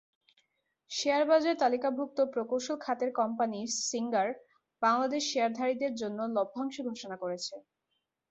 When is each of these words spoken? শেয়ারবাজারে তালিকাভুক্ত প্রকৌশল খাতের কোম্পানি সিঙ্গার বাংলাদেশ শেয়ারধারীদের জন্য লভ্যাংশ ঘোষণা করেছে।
শেয়ারবাজারে 0.91 1.55
তালিকাভুক্ত 1.61 2.17
প্রকৌশল 2.33 2.77
খাতের 2.81 3.11
কোম্পানি 3.19 3.59
সিঙ্গার 3.83 4.29
বাংলাদেশ 4.81 5.23
শেয়ারধারীদের 5.31 5.93
জন্য 6.01 6.19
লভ্যাংশ 6.35 6.75
ঘোষণা 6.89 7.15
করেছে। 7.23 7.53